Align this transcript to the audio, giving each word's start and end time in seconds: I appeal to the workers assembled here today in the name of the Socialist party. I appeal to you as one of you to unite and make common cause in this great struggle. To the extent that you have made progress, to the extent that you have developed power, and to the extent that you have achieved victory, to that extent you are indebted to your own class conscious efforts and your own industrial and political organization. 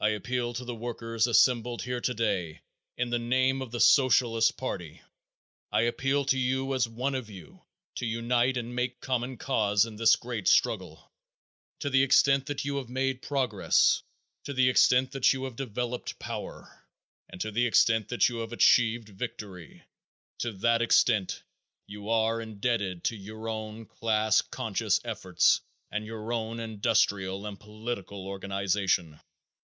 I 0.00 0.10
appeal 0.10 0.52
to 0.54 0.64
the 0.64 0.76
workers 0.76 1.26
assembled 1.26 1.82
here 1.82 2.00
today 2.00 2.60
in 2.96 3.10
the 3.10 3.18
name 3.18 3.60
of 3.60 3.72
the 3.72 3.80
Socialist 3.80 4.56
party. 4.56 5.02
I 5.72 5.80
appeal 5.82 6.24
to 6.26 6.38
you 6.38 6.72
as 6.74 6.86
one 6.86 7.16
of 7.16 7.28
you 7.28 7.64
to 7.96 8.06
unite 8.06 8.56
and 8.56 8.76
make 8.76 9.00
common 9.00 9.38
cause 9.38 9.84
in 9.86 9.96
this 9.96 10.14
great 10.14 10.46
struggle. 10.46 11.10
To 11.80 11.90
the 11.90 12.04
extent 12.04 12.46
that 12.46 12.64
you 12.64 12.76
have 12.76 12.88
made 12.88 13.22
progress, 13.22 14.04
to 14.44 14.52
the 14.54 14.68
extent 14.70 15.10
that 15.10 15.32
you 15.32 15.42
have 15.42 15.56
developed 15.56 16.20
power, 16.20 16.86
and 17.28 17.40
to 17.40 17.50
the 17.50 17.66
extent 17.66 18.06
that 18.10 18.28
you 18.28 18.36
have 18.36 18.52
achieved 18.52 19.08
victory, 19.08 19.82
to 20.38 20.52
that 20.58 20.80
extent 20.80 21.42
you 21.88 22.08
are 22.08 22.40
indebted 22.40 23.02
to 23.02 23.16
your 23.16 23.48
own 23.48 23.84
class 23.84 24.42
conscious 24.42 25.00
efforts 25.04 25.60
and 25.90 26.06
your 26.06 26.32
own 26.32 26.60
industrial 26.60 27.44
and 27.46 27.58
political 27.58 28.28
organization. 28.28 29.18